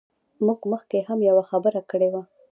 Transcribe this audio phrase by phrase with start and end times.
[0.45, 2.21] موږ مخکې هم یوه خبره کړې وه.